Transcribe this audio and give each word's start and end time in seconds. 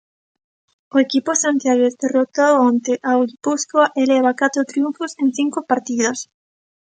O 0.95 0.97
equipo 1.05 1.31
santiagués 1.43 1.93
derrotou 2.01 2.53
onte 2.69 2.93
ao 3.09 3.19
Guipúscoa 3.29 3.85
e 3.99 4.01
leva 4.11 4.37
catro 4.41 4.61
triunfos 4.71 5.11
en 5.21 5.27
cinco 5.37 5.59
partidos. 5.71 6.17